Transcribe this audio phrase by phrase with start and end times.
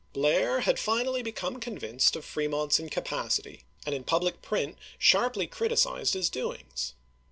[0.13, 6.15] Blair had finally become convinced of Fremont's incapac ity, and in public print sharply criticised
[6.15, 6.95] his doings.